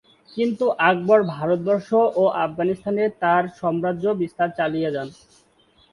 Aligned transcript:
কিন্তু 0.31 0.65
আকবর 0.89 1.19
ভারতবর্ষ 1.33 1.89
ও 2.13 2.23
আফগানিস্তানে 2.45 3.03
তার 3.21 3.43
সাম্রাজ্য 3.59 4.05
বিস্তার 4.21 4.49
চালিয়ে 4.59 4.89
যান। 4.95 5.07